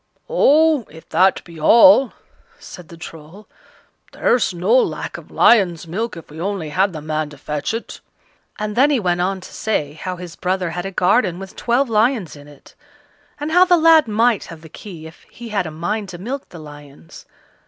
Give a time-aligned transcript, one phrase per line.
[0.27, 0.85] "Oh!
[0.89, 2.13] if that be all,"
[2.57, 3.47] said the Troll,
[4.13, 8.01] "there's no lack of lion's milk, if we only had the man to fetch it;"
[8.57, 11.87] and then he went on to say how his brother had a garden with twelve
[11.87, 12.73] lions in it,
[13.39, 16.49] and how the lad might have the key if he had a mind to milk
[16.49, 17.27] the lions.